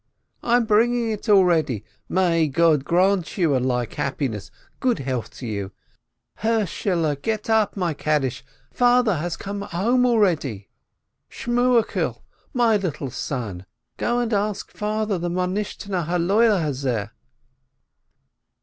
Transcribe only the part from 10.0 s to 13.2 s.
already! Shmuelkil, my little